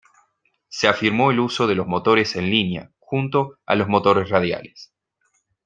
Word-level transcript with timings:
Se 0.67 0.87
afirmó 0.87 1.29
el 1.29 1.39
uso 1.39 1.67
de 1.67 1.75
los 1.75 1.85
motores 1.85 2.35
en 2.35 2.49
línea, 2.49 2.89
junto 2.97 3.59
a 3.67 3.75
los 3.75 3.87
motores 3.87 4.29
radiales. 4.29 4.91